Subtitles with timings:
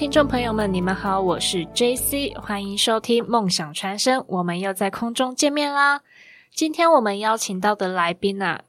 [0.00, 6.00] 听众朋友们，你们好，我是 JC，欢迎收听梦想传声，我们又在空中见面啦。
[6.54, 8.62] 今天我们邀请到的来宾啊，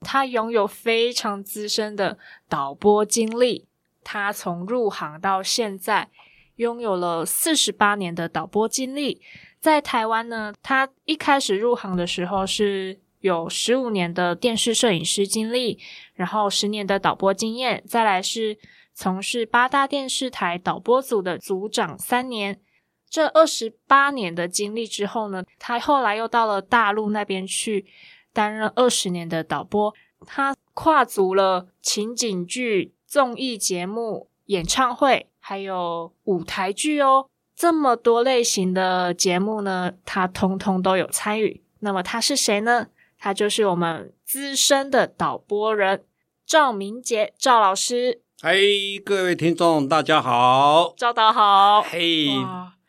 [0.00, 2.18] 他拥有非常资深的
[2.48, 3.68] 导播经历，
[4.02, 6.08] 他从入行到现在
[6.56, 9.22] 拥有了四十八年的导播经历。
[9.60, 15.78] 在台湾呢，他一开始入行的时候是有十五年的电视摄影师经历，
[16.14, 18.58] 然后十年的导播经验，再来是。
[18.94, 22.60] 从事八大电视台导播组的组长三年，
[23.08, 27.86] 这二十八年的经历之后呢，他后来又到了大陆那边去
[28.32, 29.94] 担任二十年的导播。
[30.24, 41.62] 他跨足了情景剧、综艺节目、演唱会，还有舞台剧哦，这么多类型的节目呢，他通通都有参与。
[41.80, 42.86] 那么他是谁呢？
[43.18, 46.04] 他就是我们资深的导播人
[46.46, 48.21] 赵明杰赵老师。
[48.44, 52.26] 嘿，各位听众，大家好，赵导好，嘿，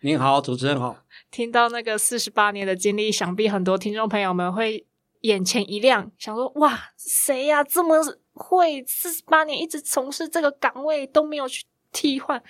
[0.01, 0.97] 您好，主持人好。
[1.29, 4.83] 听到那个四十八年的经历，想必很多听众朋友们会
[5.21, 7.63] 眼前一亮，想说：哇，谁呀？
[7.63, 12.41] 这么会四十八年一直从事这个岗位都没有去替换，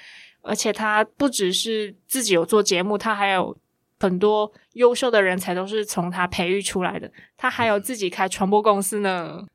[0.41, 3.57] 而且他不只是自己有做节目，他还有
[3.99, 7.11] 很多优秀的人才都是从他培育出来的。
[7.35, 9.45] 他还有自己开传播公司呢，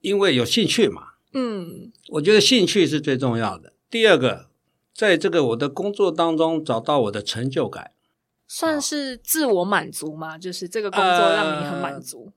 [0.00, 1.12] 因为有兴趣嘛。
[1.38, 3.74] 嗯，我觉得兴趣是最重要的。
[3.90, 4.46] 第二个，
[4.94, 7.90] 在这个我的工作当中找到我的成就感，
[8.48, 10.38] 算是自我满足吗？
[10.38, 12.32] 就是这个工作让你很满足，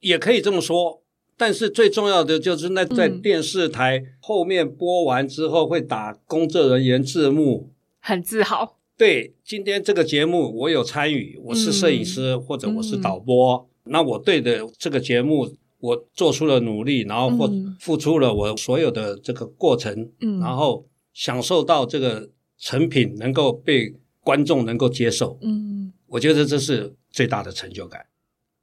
[0.00, 1.02] 也可以这么说。
[1.36, 7.70] 但是最重要的就是那在电视台后面播完之后会打工作人员字幕，
[8.00, 8.78] 很自豪。
[8.96, 15.54] 对，今天这个节目我有参与，我是摄影师或者我是导播，那我对的这个节目。
[15.80, 28.06] 我做出了努力，然后或付出了我所有的这个过程，嗯，然后享受到这个成品能够被观众能够接受，嗯，我觉得这是最大的成就感。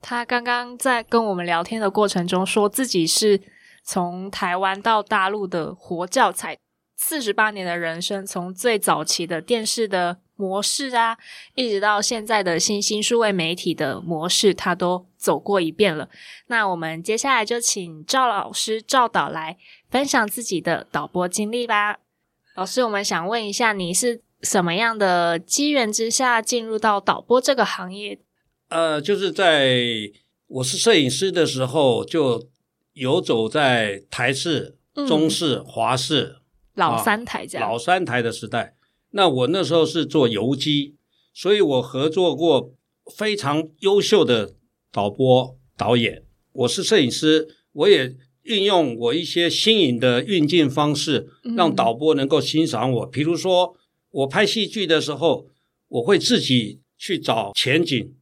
[0.02, 3.42] 他刚刚在跟我们聊天的过程中，说自己是
[3.84, 6.58] 从台湾到大陆的活教材，
[6.98, 10.20] 四十八年的人生，从最早期的电视的。
[10.36, 11.18] 模式啊，
[11.56, 16.10] 一直到现在的新兴数位媒体的模式，他都走过一遍了。
[16.48, 19.58] 那我们接下来就请赵老师赵导来
[19.90, 22.00] 分享自己的导播经历吧。
[22.56, 28.20] 老师，我们想问一下，你是什么样的机缘之下进入到导播这个行业？
[28.70, 29.80] 呃，就是在
[30.48, 32.50] 我是摄影师的时候，就
[32.94, 36.38] 游走在台视、中视、华视
[36.76, 38.75] 老三台这样老三台的时代。
[39.18, 40.94] 那我那时候是做游击，
[41.34, 42.74] 所以我合作过
[43.16, 44.56] 非常优秀的
[44.92, 46.26] 导播导演。
[46.52, 53.06] 我是摄影师，我也运用我一些新颖的运镜方式，让导播能够欣赏我。
[53.06, 53.78] 比如说，
[54.12, 55.48] 我拍戏剧的时候，
[55.88, 58.14] 我会自己去找前景。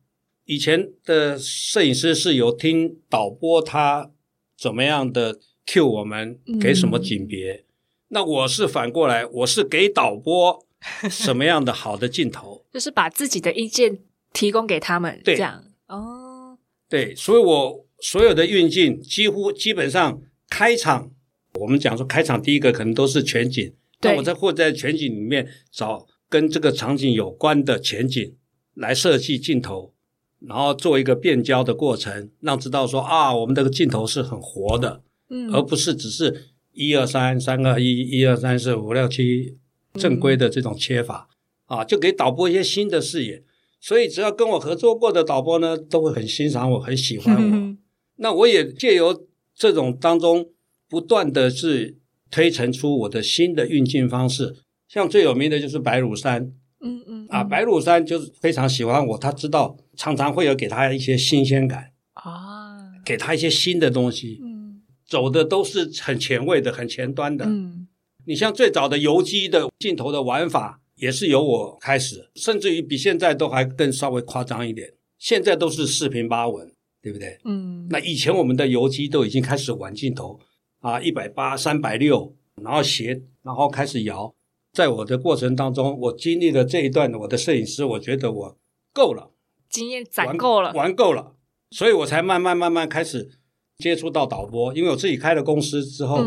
[0.45, 4.11] 以前的摄影师是有听导播他
[4.55, 7.65] 怎么样的 cue 我们给什么景别，
[8.09, 10.63] 那我是反过来，我是给导播。
[11.09, 13.99] 什么样的好的镜头，就是把自己的意见
[14.33, 16.57] 提供给他们，这样哦。
[16.89, 21.11] 对，所以我所有的运镜几乎基本上开场，
[21.55, 28.35] 我们讲说开场第一个可能都是全景，那我在或在全景里面找跟这个场景有关的前景
[28.75, 29.93] 来设计镜头，
[30.39, 39.57] 然后做一个变焦的过程，让知道说啊，我们这个镜头是很活的，嗯，而不是只是一二三三二一，一二三四五六七。
[39.99, 41.29] 正规的这种切法
[41.65, 43.43] 啊，就给导播一些新的视野。
[43.79, 47.77] 所以只要跟我合作过的导播呢，都会很欣赏我，很喜欢我。
[48.17, 50.49] 那我也借由这种当中，
[50.87, 51.97] 不断的是
[52.31, 54.55] 推陈出我的新的运镜方式。
[54.87, 64.39] 像最有名的就是白乳山，嗯嗯，啊，白乳山就是非常喜欢我，他知道常常会有给他一些新鲜感啊，给他一些新的东西。
[64.41, 67.45] 嗯，走的都是很前卫的，很前端的。
[67.45, 67.82] 嗯。
[68.25, 74.93] 你像最早的游击的镜头的玩法，也是由我开始，甚至于比现在都还更稍微夸张一点。
[75.17, 76.71] 现在都是四平八稳，
[77.01, 77.39] 对不对？
[77.45, 77.87] 嗯。
[77.89, 80.39] 那以前我们的游击都已经开始玩镜头
[80.79, 84.33] 啊，一百八、三百六，然后斜，然后开始摇。
[84.71, 88.57] 在我的过程当中，我经历了这一段，我的摄影师，我觉得我
[88.93, 89.31] 够了，
[89.69, 91.35] 经验攒够了，玩够了，
[91.71, 93.31] 所以我才慢慢慢慢开始
[93.77, 94.73] 接触到导播。
[94.73, 96.23] 因为我自己开了公司之后，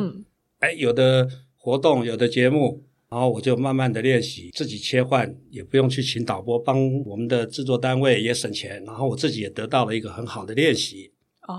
[0.59, 1.29] 哎，有的。
[1.67, 11.11] 活动有的节目，然后我就慢慢的练习，自己切换，也不用去请导播帮我们的制作单位也省钱，然后我自己也得到了一个很好的练习。
[11.49, 11.57] 哦，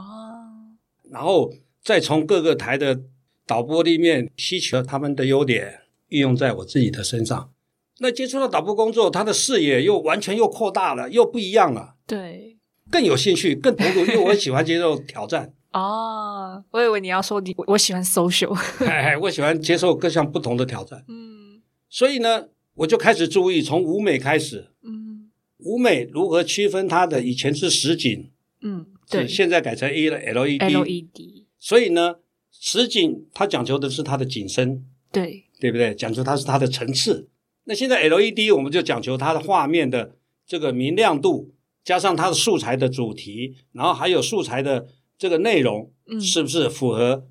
[1.12, 1.52] 然后
[1.84, 3.02] 再从各个台的
[3.46, 7.52] 导播里面吸取了他们的优点，运用在我自己的身上。
[8.00, 11.96] 那接触到导播工作，他的视野又完全又扩大了，又不一样了。
[12.08, 12.56] 对，
[12.90, 15.52] 更有兴趣，更投入，因为我喜欢接受挑战。
[15.78, 18.54] 哦，我以为你要说你我喜欢 social，
[18.86, 21.04] 哎，我喜欢接受各项不同的挑战。
[21.08, 25.30] 嗯所以呢，我就开始注意从舞美开始，嗯
[25.60, 28.30] 舞美如何区分它的以前是实景，
[28.62, 30.60] 嗯，对现在改成 A 了 LED。
[30.60, 32.16] ，LED，所以呢，
[32.52, 35.96] 实景它讲求的是它的景深，对，对不对？
[35.96, 37.30] 讲究它是它的层次。
[37.66, 40.16] 那现在 LED 我们就讲求它的画面的
[40.46, 41.54] 这个明亮度，
[41.84, 47.28] 加上它的素材的主题，然后还有素材的这个内容，嗯是不是符合？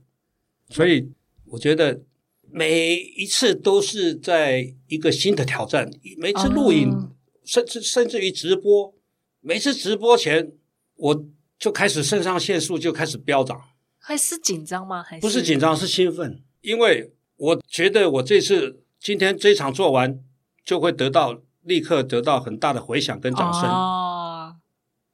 [0.69, 1.13] 所以
[1.45, 2.03] 我觉得
[2.51, 7.13] 每一次都是在一个新的挑战，每次录影，哦
[7.45, 8.93] 甚至甚至于直播，
[9.41, 10.53] 每次直播前
[10.97, 13.61] 我就开始肾上腺素就开始飙涨。
[13.99, 15.03] 还是紧张吗？
[15.03, 20.21] 还是不是紧张，是兴奋，因为我觉得我这次今天这场做完，
[20.65, 24.57] 就会得到立刻得到很大的回响跟掌声，哦，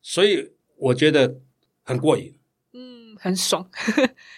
[0.01, 1.39] 所以我觉得
[1.83, 2.35] 很过瘾。
[3.23, 3.71] 嗯，很爽，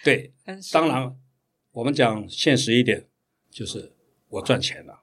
[0.05, 0.89] 对， 很爽。
[0.89, 1.17] 当，然
[1.73, 3.07] 我们讲现实一点，
[3.51, 3.93] 就是
[4.29, 5.01] 我赚钱了，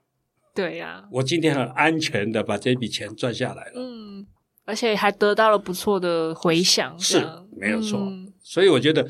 [0.53, 4.27] 对呀，我今天很安全的把这笔钱赚下来了，嗯，
[4.65, 9.09] 而且还得到了不错的回响，是没有错嗯所以我觉得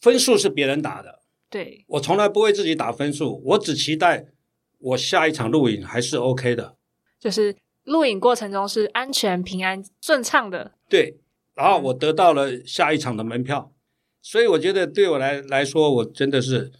[0.00, 1.20] 分数是别人打的，
[1.50, 4.26] 对，我从来不为自己打分数，我只期待
[4.78, 6.76] 我下一场录影还是 OK 的。
[7.20, 7.54] 就是
[7.84, 10.72] 录影过程中是安全、平安、顺畅的。
[10.88, 11.20] 对，
[11.54, 13.71] 然后嗯我得到了下一场的门票，
[14.22, 16.72] 所以我觉得对我来来说，我真的是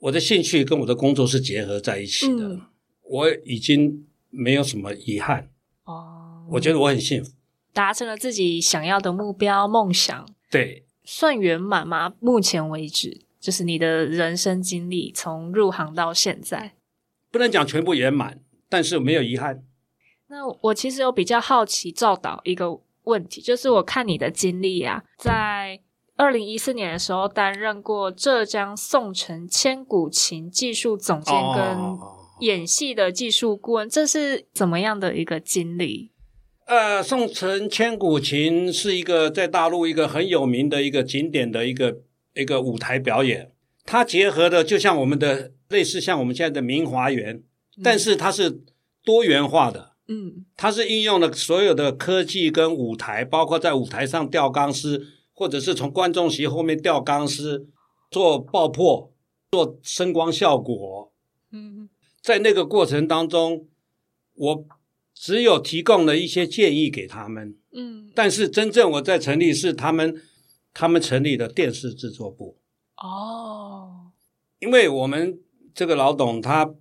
[0.00, 2.60] 我的兴趣跟我的工作是结合在一起的，嗯
[3.02, 5.50] 我已经没有什么遗憾，
[5.84, 7.32] 哦，我觉得我很幸福。
[7.72, 12.14] 达成了自己想要的目标、梦想，对，算圆满吗？
[12.20, 16.74] 目前为止，就是你的人生经历从入行到现在。
[17.30, 19.64] 不能讲全部圆满，但是没有遗憾。
[20.28, 25.80] 那我其实有比较好奇赵导一个问题，就是我看你的经历啊，在
[26.20, 31.98] 二零一四年的时候担任过浙江宋城千古琴技术总监跟哦
[32.40, 36.10] 演戏的技术顾问，这是怎么样的一个经历？
[36.66, 42.00] 呃，宋城千古琴是一个在大陆一个很有名的一个景点的一个
[42.34, 43.50] 一个舞台表演，
[43.86, 47.42] 它结合的就像我们的类似像我们现在的明华园，
[47.82, 48.60] 但是它是
[49.02, 50.44] 多元化的，嗯。
[50.54, 55.06] 它是应用了所有的科技跟舞台，包括在舞台上吊钢丝，
[55.40, 57.66] 或者是从观众席后面吊钢丝
[58.10, 59.10] 做爆破、
[59.50, 61.10] 做声光效果，
[61.50, 61.88] 嗯
[62.20, 63.66] 在那个过程当中，
[64.34, 64.64] 我
[65.14, 67.56] 只有提供了一些建议给他们。
[67.72, 70.20] 嗯，但是真正我在成立是他们
[70.74, 72.58] 他们成立的电视制作部，
[72.98, 74.10] 哦，
[74.58, 75.40] 因为我们
[75.74, 76.74] 这个老董他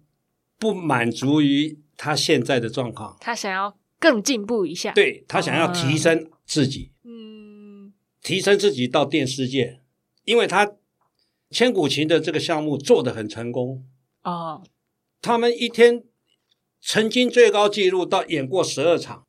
[0.58, 7.29] 不满足于他现在的状况，他想要更进步一下，，对他想要提升自己，嗯
[8.30, 9.82] 提升自己到电视界，
[10.24, 10.74] 因为他
[11.50, 13.84] 千古情的这个项目做得很成功，
[14.22, 14.64] 哦，
[15.20, 16.04] 他们一天
[16.80, 19.26] 曾经最高纪录到演过十二场。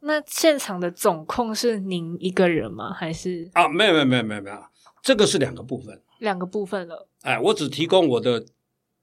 [0.00, 2.94] 那现场的总控是您一个人吗？
[2.94, 3.50] 还是？
[3.52, 4.56] 啊，没有没有没有没有没有，
[5.02, 7.06] 这个是两个部分，两个部分了？
[7.20, 8.46] 哎，我只提供我的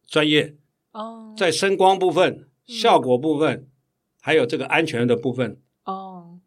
[0.07, 0.57] 专业。
[0.93, 2.73] 哦，在声光部分、嗯。
[2.73, 3.69] 效果部分，
[4.19, 6.39] 还有这个安全的部分，哦，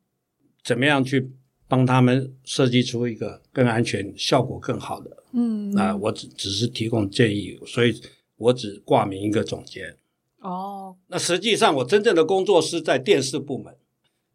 [0.65, 1.31] 怎么样去
[1.75, 5.25] 帮他们设计出一个更安全、效果更好的？
[5.33, 5.75] 嗯。
[5.75, 8.01] 啊、我只只是提供建议，所以
[8.37, 9.97] 我只挂名一个总监。
[10.39, 13.75] 哦，那实际上，我真正的工作是在电视部门，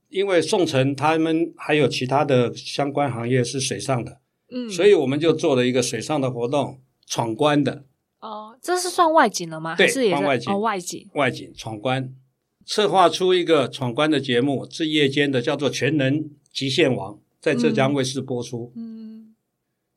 [0.09, 4.19] 因为宋城他们还有其他的相关行业是水上的，
[4.51, 7.85] 嗯，所以我们就做了一个水上的活动，闯关的。
[8.19, 9.77] 哦，这是算外景了吗？
[9.77, 10.17] 对是也是？
[10.17, 10.51] 算外景。
[10.51, 11.07] 哦，外景。
[11.13, 12.13] 外景闯关，
[12.65, 18.71] 策划出一个闯关的节目，是夜间的，叫做《全能极限王》，在浙江卫视播出。
[18.75, 19.35] 嗯。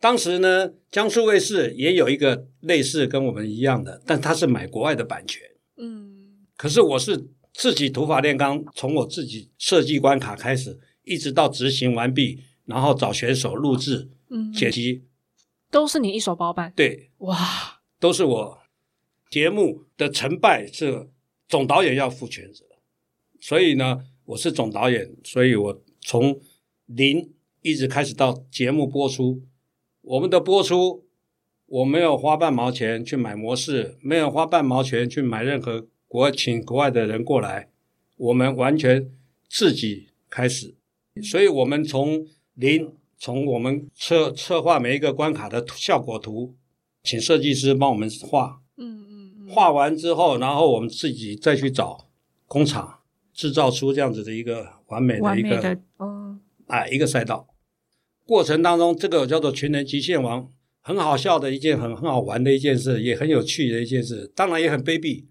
[0.01, 5.43] 当时呢，江苏卫视也有一个类似跟我们一样的，但它是买国外的版权。
[5.77, 6.47] 嗯。
[6.57, 15.05] 可是我是自己土法炼钢，从我自己设计关卡开始，一直到执行完毕，然后找选手录制、嗯，剪辑，
[15.71, 17.37] 都是你一手包办，对，哇，
[17.99, 18.59] 都是我。
[19.31, 21.09] 节目的成败是
[21.49, 22.65] 总导演要负全责，
[23.41, 26.39] 所以呢，我是总导演，所以我从
[26.87, 29.43] 零一直开始到节目播出，
[30.03, 31.05] 我们的播出
[31.67, 37.69] 我没有花半毛钱去买模式，没有花半毛钱去买任何国请国外的人过来，
[38.17, 39.11] 我们完全
[39.49, 40.75] 自己开始，
[41.23, 46.55] 所以我们从零从我们策策划每一个关卡的效果图，
[47.03, 52.09] 请设计师帮我们画，嗯嗯嗯，画完之后，然后我们自己再去找
[52.47, 52.99] 工厂
[53.33, 56.41] 制造出这样子的一个完美的一个，嗯，
[56.73, 57.49] 哎，一个赛道。
[58.25, 60.51] 过程当中，这个叫做“全能极限王”，
[60.81, 65.27] 很好笑的一件，很很好玩的一件事，也很有趣的一件事，当然也很卑鄙。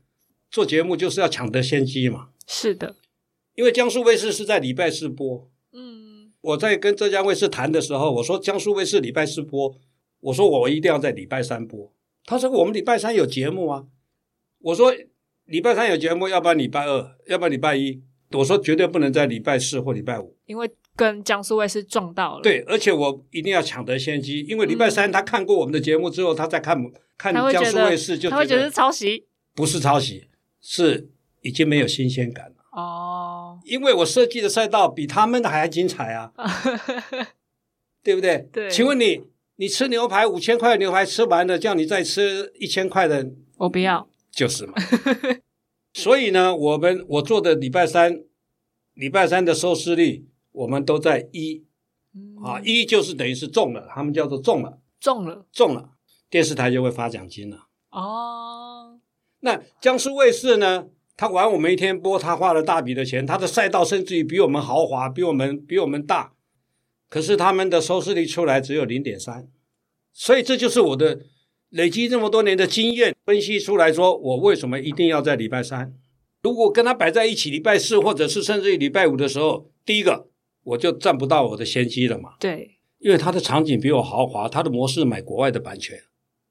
[0.52, 2.30] 做节目就是要抢得先机嘛。
[2.46, 2.96] 是的，
[3.56, 5.50] 因为江苏卫视是在礼拜四播。
[5.74, 9.76] 嗯，我在跟浙江卫视谈的时候，我说江苏卫视礼拜四播，
[10.20, 11.92] 我说我一定要在礼拜三播。
[12.26, 13.86] 他说我们礼拜三有节目啊。
[14.60, 14.94] 我说
[15.46, 18.04] 礼拜三有节目，要不然礼拜二，要不然礼拜一。
[18.34, 22.42] 我说绝对不能在礼拜四或礼拜五，因为跟江苏卫视撞到了。
[22.42, 26.78] 对，而且我一定要抢得先机，因为礼拜三他看过我们的节目之后，他再看
[27.18, 30.28] 看江苏卫视，就他会觉得是抄袭，不是抄袭。
[30.64, 31.10] 是
[31.42, 36.32] 已经没有新鲜感了哦，因为我设计的赛道比他们的还精彩啊，
[38.04, 38.48] 对不对？
[38.54, 39.24] 对，请问你，
[39.56, 44.74] 你吃牛排五千块牛排吃完了，叫你再吃一千块的，我不要，就是嘛。
[45.94, 48.22] 所以呢，我们我做的礼拜三，
[48.94, 51.64] 礼拜三的收视率，我们都在一，
[52.44, 55.92] 啊，一就是等于是中了，他们叫做中了，中了，中了，
[56.30, 57.68] 电视台就会发奖金了。
[57.92, 59.00] 哦。
[59.42, 60.88] 那江苏卫视呢？
[61.18, 66.34] 他玩我们一天播，他花了大笔的钱，他的赛道甚至于比我们豪华，比我们比我们大，
[67.10, 69.48] 可是他们的收视率出来只有零点三，
[70.14, 71.22] 所以这就是我的
[71.70, 75.94] 累积这么多年的经验分析出来说，我为什么一定要在礼拜三？
[76.42, 80.28] 如果跟他摆在一起，礼拜四或者是甚至于礼拜五的时候，第一个
[80.64, 82.34] 我就占不到我的先机了嘛。
[82.40, 85.98] 对，因为他的场景比我豪华，他的模式买国外的版权，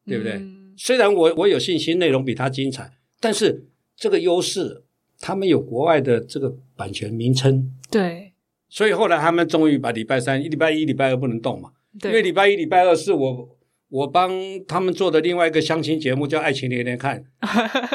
[0.07, 0.40] 对不对？
[0.76, 4.85] 虽然我我有信心内容比他精彩，但是这个优势，
[5.19, 8.33] 他们有国外的这个版权名称，对，
[8.69, 11.73] 所以后来他们终于把礼拜三、礼拜一、礼拜二不能动嘛，
[12.05, 13.59] 因为礼拜一、礼拜二是我
[13.90, 14.31] 我帮
[14.67, 17.25] 他们做的另外一个相亲节目叫《爱情连连看》，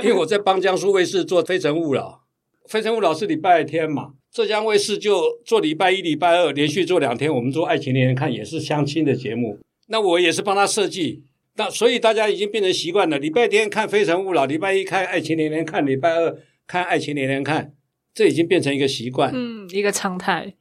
[0.04, 2.26] 因为我在帮江苏卫视做《非诚勿扰》，
[2.72, 11.24] 《非诚勿扰》是礼拜天嘛，浙江卫视就做礼拜一、礼拜二连续做两天，我们做《爱情连连看》也是相亲的节目，那我也是帮他设计。
[11.56, 16.38] 那所以大家已经变成习惯了，礼拜天看《非诚勿扰》，礼拜一看《爱情连连看》，礼拜二
[16.68, 17.66] 看《爱情连连看》，
[18.14, 20.56] 这已经变成一个习惯，嗯，一个常态。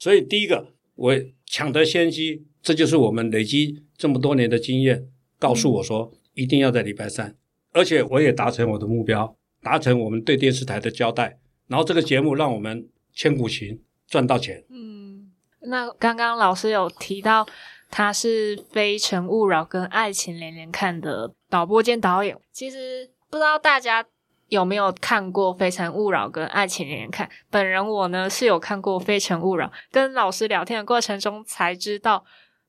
[0.00, 1.14] 所以第一个，我
[1.46, 5.06] 抢得先机，这就是我们累积这么多年的经验，
[5.38, 7.36] 告诉我说一定要在礼拜三，
[7.70, 12.88] 而且我也达成我的目标，达成我们对电视台的交代，然后这个节目让我们
[13.20, 14.64] 千古情赚到钱。
[14.70, 17.46] 嗯，那刚刚老师有提到。
[17.92, 22.38] 他是《非诚勿扰》跟《爱情连连看》的导播兼导演。
[22.52, 24.06] 其实不知道大家
[24.46, 27.26] 有没有看过《非诚勿扰》跟《爱情连连看》。
[27.50, 32.24] 本人我呢是有看过《非诚勿扰》，跟老师聊天的过程中才知道，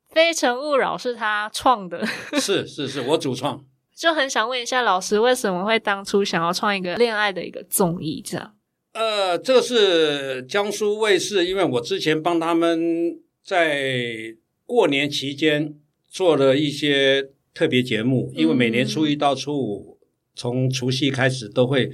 [0.11, 2.03] 《非诚勿扰》是他创的。
[2.39, 3.63] 是是是，我主创。
[3.95, 8.23] 就很想问一下老师，为什么会当初想要创一个恋爱的一个综艺？
[8.25, 8.55] 这样？
[8.93, 14.35] 呃，这个是江苏卫视，因为我之前帮他们在。
[14.63, 15.75] 过年期间
[16.09, 19.99] 做了一些特别节目，因为每年初一到初五，
[20.33, 21.91] 从除夕开始都会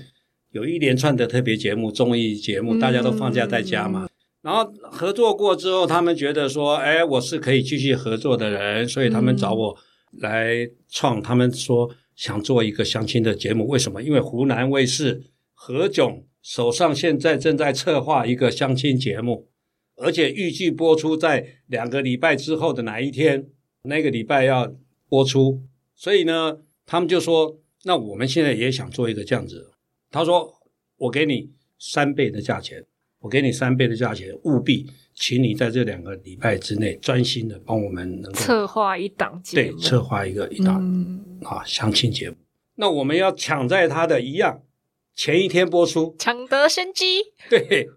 [0.51, 4.07] 有一连串的特别节目、综艺节目，大家都放假在家嘛。
[4.43, 9.75] 然后合作过之后，他们觉得说：“哎，我是可以继续合作的人。”所以他们找我
[10.11, 11.19] 来创。
[11.19, 14.03] 他们说想做一个相亲的节目，为什么？
[14.03, 15.23] 因为湖南卫视
[15.55, 19.47] 何炅手上现在正在策划一个相亲节目。
[19.99, 23.47] 而且预计播出在两个礼拜之后的哪一天？
[23.83, 24.75] 那个礼拜要
[25.07, 25.63] 播出，
[25.95, 29.71] 所以呢，他们就说：“那我们现在也想做一个这样子。”
[30.11, 30.53] 他说
[30.97, 32.85] ：“我给你三倍的价钱，
[33.21, 42.35] 我给你三倍的价钱，务必请你在这两个礼拜之内专心的帮我们能够策划一档节目，对，策划一个一档啊相亲节目。
[42.75, 44.61] 那我们要抢在他的一样
[45.17, 47.89] 前一天播出，抢得先机，对。”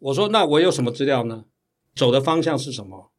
[0.00, 1.46] 我说：“那我有什么资料呢？
[1.96, 3.10] 走的方向是什么？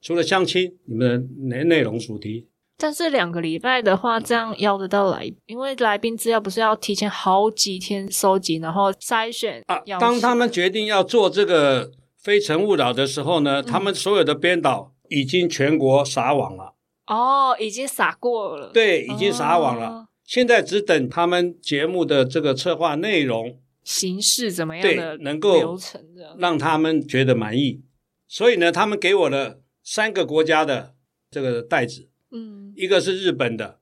[0.00, 2.46] 除了相亲，你们的内内容主题？
[2.76, 9.82] 但是两个礼拜的话，这样邀得到来，因为来宾资料不是要提前好几天收集，然后筛选啊。
[9.98, 11.88] 当他们决定要做这个
[12.18, 16.74] 《非诚勿扰》的时候呢，他们所有的编导已经全国撒网了。
[17.08, 18.70] 哦，已经撒过了。
[18.72, 20.06] 对，已经撒网了。
[20.28, 26.04] 现在只等他们节目的这个策划内容。”形式怎么样的能够流程
[26.36, 27.80] 让他们觉得满意，
[28.26, 30.94] 所以呢，他们给我了三个国家的
[31.30, 33.80] 这个袋子，嗯，一个是日本的，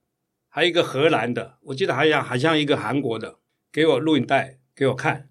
[0.49, 3.41] 还有一个荷兰的，我记得还像还像一个韩国的，
[3.73, 5.29] 给我录影带给我看，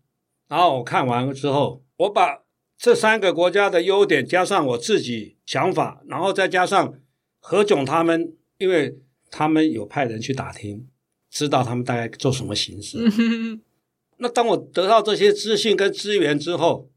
[0.50, 2.43] 然后我看完了之后，我把
[2.77, 7.00] 这三个国家的优点加上我自己想法，然后再加上
[7.39, 9.00] 何炅他们，因为
[9.31, 10.89] 他们有派人去打听。
[11.35, 12.97] 知道他们大概做什么形式。
[14.19, 16.89] 那当我得到这些资讯跟资源之后，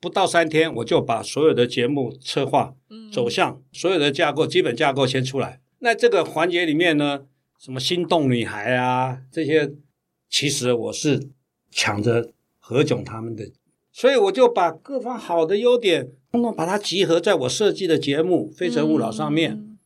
[0.00, 2.74] 不到三天，我就把所有的节目策划、
[3.12, 5.60] 走向、所有的架构、基本架构先出来。
[5.78, 7.20] 那这个环节里面呢，
[7.60, 9.72] 什么心动女孩啊这些，
[10.28, 11.28] 其实我是
[11.70, 13.52] 抢着何炅他们的，
[13.92, 19.78] 所以我就把各方好的优点，通通把它集合在我设计的节目《非诚勿扰》上面，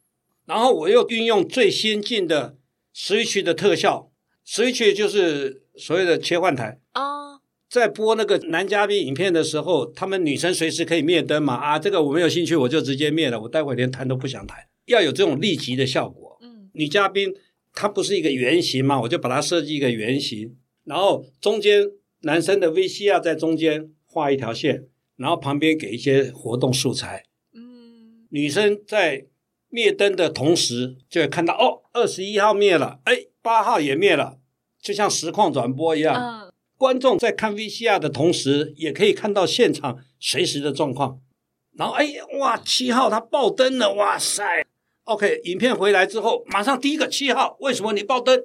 [0.46, 2.56] 然后我又运用最先进的
[2.94, 4.12] Switch 的特效
[4.46, 14.58] ，Switch 就是所谓的切换台啊，在播那个男嘉宾影片的时候，他们女生随时可以灭灯嘛啊，这个我没有兴趣，我就直接灭了，我待会连谈都不想谈。
[14.86, 16.36] 要有这种立即的效果。
[16.42, 17.32] 嗯，女嘉宾
[17.72, 21.88] 她不是一个圆形嘛，我就把它设计一个圆形，然后中间
[22.20, 24.84] 男生的 VCR 在中间画一条线，
[25.16, 27.24] 然后旁边给一些活动素材。
[27.54, 29.26] 嗯，女生在
[29.70, 34.38] 灭灯的同时就会看到哦，二十一号灭了，哎，八号也灭了，
[34.80, 36.14] 就像实况转播一样。
[36.14, 41.20] 嗯，观众在看 VCR 的同时，也可以看到现场随时的状况。
[41.72, 42.06] 然后哎，
[42.38, 44.64] 哇，七号他爆灯了，哇塞
[45.04, 48.42] ！OK，影片回来之后，马上第一个七号，为什么你爆灯？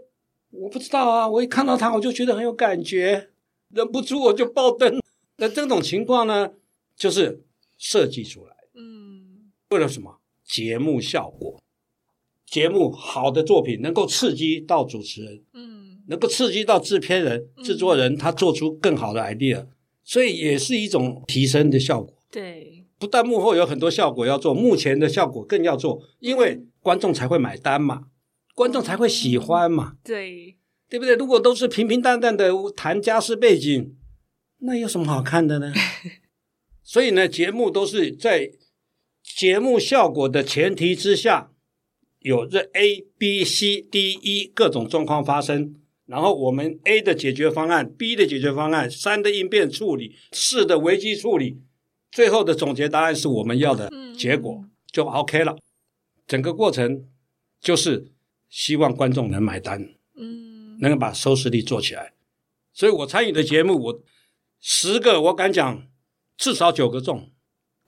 [0.51, 3.29] 我不知道啊，我一看到他，我就觉得很有感觉，
[3.69, 5.01] 忍不住我就爆灯。
[5.37, 6.51] 那这种情况呢，
[6.95, 7.43] 就是
[7.77, 10.19] 设计出来，嗯，为了什么？
[10.43, 11.61] 节目效果，
[12.49, 19.67] 节目好的作品能够刺激到主持人，嗯，能够刺激到制片人、制作人，他做出更好的 idea，
[20.03, 22.15] 所以也是一种提升的效果。
[22.31, 22.73] 对。
[22.99, 28.05] 不但幕后有很多效果要做，目前的效果更要做，因为观众才会买单嘛，
[28.55, 30.57] 观众才会喜欢嘛，对
[30.89, 31.13] 对不对？
[31.13, 33.95] 如果都是平平淡淡的谈家世背景，
[34.61, 35.71] 那有什么好看的呢？
[36.81, 38.49] 所以呢，节目都是在
[39.21, 41.51] 节目效果的前提之下，
[42.27, 45.73] 有这 A、B、C、D、E 各种状况发生，
[46.07, 51.61] 然后我们 A 的解决方案、B 的解决方案、三的应变处理、四的危机处理。
[52.11, 55.57] 最后的总结答案是我们要的结果，就 OK 了。
[56.25, 57.07] 整个过程
[57.61, 58.11] 就是
[58.49, 62.11] 希望观众能买单，嗯，能够把收视率做起来。
[62.73, 64.03] 所以我参与的节目，我
[64.59, 65.87] 十个我敢讲
[66.35, 67.31] 至少九个中。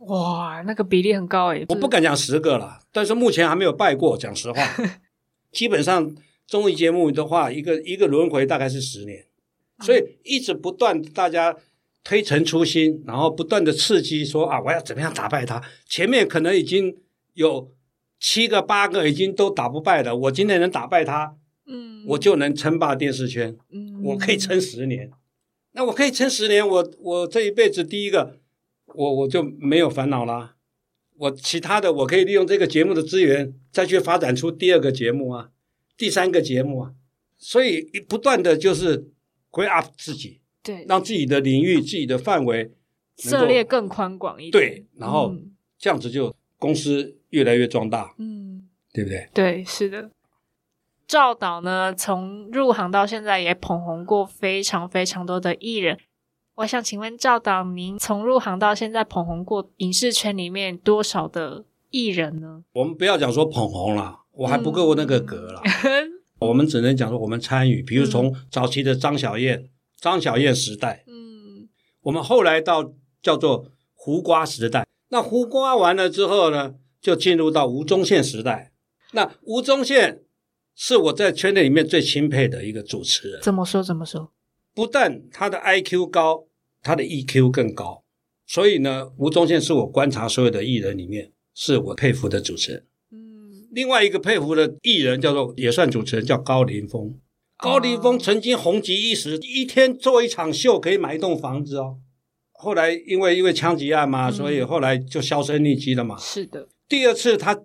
[0.07, 1.65] 哇，那个比例很高诶。
[1.69, 4.17] 我不敢讲十个了，但是目前还没有败过。
[4.17, 4.61] 讲实话，
[5.51, 6.15] 基本上
[6.47, 9.25] 综艺节目的话，一个一个轮回大概是十年，
[9.79, 11.55] 所以一直不断大家。
[12.01, 15.61] 推陈出新，然后不断的刺激，说啊，我要怎么样打败他？
[15.85, 16.95] 前面可能已经
[17.33, 17.69] 有
[18.19, 21.35] 七个八个已经都打不败的，我今天能打败他，
[21.67, 25.11] 嗯，我就能称霸电视圈，嗯，我可以撑十年。
[25.73, 28.38] 那我可以撑十年，我我这一辈子第一个，
[28.99, 30.55] 我我就没有烦恼啦。
[31.15, 35.51] 我其他的我可以利用这个节目的资源，再去发展出第二个节目啊，
[35.97, 36.93] 第三个节目啊，
[37.37, 39.09] 所以不断的就是
[39.51, 40.41] grow up 自己。
[40.61, 42.73] 对，让自己的领域、自己的范围
[43.17, 44.51] 涉猎更宽广一点。
[44.51, 45.33] 对，然后
[45.77, 48.13] 这样子就公司越来越壮大。
[48.17, 49.29] 嗯，对不对？
[49.33, 50.11] 对，是的。
[51.07, 55.97] 赵导呢，从入行到现在也捧红过非常非常多的艺人。
[56.59, 62.65] 我想请问赵导，您从入行到现在捧红过影视圈里面多少的艺人呢？
[62.73, 65.61] 我们不要讲说捧红了，我还不够那个格了。
[66.39, 69.69] 我们只能讲说我们参与，比如从早期的张小燕。
[70.01, 71.67] 张小燕时代，嗯，
[72.03, 74.85] 我们后来到叫做胡瓜时代。
[75.09, 78.71] 那胡瓜完了之后呢，就进入到吴宗宪时代。
[79.11, 80.23] 那吴宗宪
[80.75, 83.41] 是我在圈内里面最钦佩的一个主持人。
[83.41, 83.81] 怎么说？
[83.81, 84.31] 怎么说？
[84.73, 86.45] 不但他的 I Q 高，
[86.81, 88.03] 他的 E Q 更高。
[88.45, 92.85] 所以呢，吴宗宪是我观察所有的艺人里面是我佩服的主持人。
[93.11, 97.19] 嗯，另外一个佩服的艺人叫做也算主持人，叫高凌风。
[97.57, 101.99] 高凌风曾经红极一时，一天做一场秀可以买一栋房子哦。
[102.51, 106.17] 后来因为因为枪击案嘛，所以后来就销声匿迹了嘛。
[106.17, 106.69] 是的。
[106.87, 107.61] 第二次他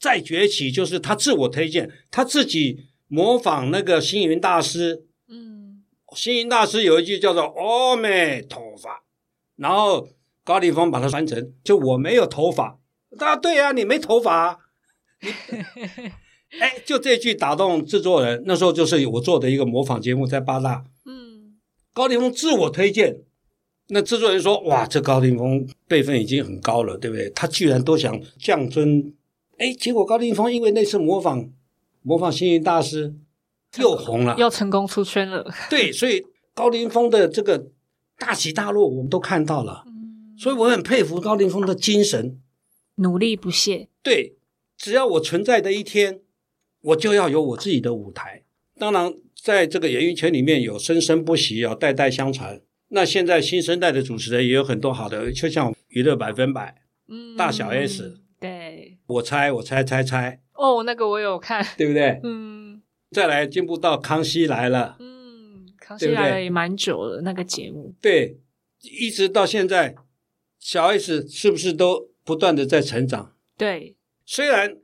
[0.00, 5.04] 再崛起，就是他自我推荐，他自己模仿那个星云大师。
[6.14, 6.16] 嗯。
[6.16, 8.88] 星云大师有一句叫做“阿弥陀佛”，
[9.56, 10.08] 然后
[10.44, 12.78] 高凌风把它翻成就我没有头发。
[13.18, 14.60] 啊，对呀，你没头发。
[16.60, 18.42] 哎，就这句打动制作人。
[18.46, 20.84] 那时候就是我做的一个模仿节目，在八大。
[21.04, 21.56] 嗯，
[21.92, 23.18] 高凌风自我推荐，
[23.88, 27.28] 那制作人说：“哇，这高凌风辈分已经很高了，对不对？
[27.30, 29.12] 他居然都想降尊。”
[29.58, 31.48] 哎，结果高凌风因为那次模仿
[32.02, 33.14] 模仿星云大师
[33.78, 35.46] 又红了，又成功出圈了。
[35.70, 37.70] 对，所以高凌风的这个
[38.18, 39.84] 大起大落，我们都看到了。
[39.86, 42.40] 嗯，所以我很佩服高凌风的精神，
[42.96, 43.88] 努力不懈。
[44.02, 44.36] 对，
[44.76, 46.20] 只要我存在的一天。
[46.88, 48.42] 我就要有我自己的舞台。
[48.78, 49.10] 当然，
[49.42, 52.60] 在这个演艺圈里面有生生不息哦，代代相传。
[52.88, 62.20] 那现在新生代的主持人也有很多好的，就像娱乐百分百，嗯，大小 S，对，我猜我猜猜猜，哦，那个我有看，对不对？
[62.22, 62.63] 嗯，
[63.14, 68.36] 再来进步到康熙来了，嗯，康熙来了也蛮久了，那个节目，对，
[68.82, 69.94] 一直到现在，
[70.58, 73.32] 小 S 是不是都不断的在成长？
[73.56, 73.96] 对，
[74.26, 74.78] 虽然。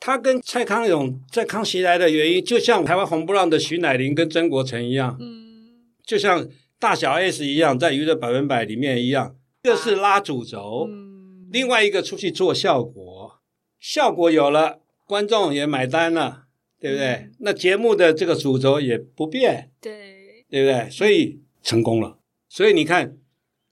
[0.00, 5.74] 他跟蔡康永在康熙来的原因，就像台湾红不让的徐乃麟跟曾国成一样，嗯，
[6.06, 13.40] 就像大小 S 一样，在娱乐百分百里面一样，一个是拉主轴，嗯，另外一个出去做效果，
[13.80, 16.44] 效果有了，观众也买单了，
[16.80, 17.30] 对不对？
[17.40, 20.88] 那节目的这个主轴也不变，对，对不对？
[20.90, 22.18] 所以成功了。
[22.48, 23.16] 所以你看，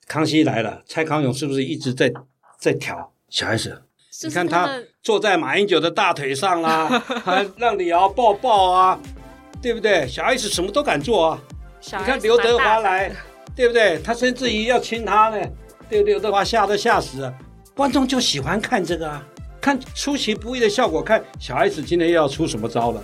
[0.06, 2.12] 康熙来了，蔡康永是不是一直在
[2.58, 3.82] 在挑小 S？
[4.24, 6.88] 你看他坐在马英九的大腿上啦，
[7.24, 9.00] 还让李敖抱抱啊，
[9.60, 10.06] 对不对？
[10.08, 11.42] 小 S 什么都敢做啊。
[11.82, 13.14] 你看刘德华来，
[13.54, 13.98] 对不对？
[14.02, 15.48] 他甚至于要亲他呢，
[15.88, 17.32] 对刘德华吓都吓死了。
[17.74, 19.28] 观众就喜欢看这个啊，
[19.66, 21.02] 看出其不意的效果。
[21.02, 23.02] 看小孩子今天又要出什么招了？